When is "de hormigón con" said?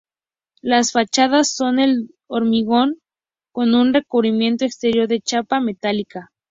1.75-3.75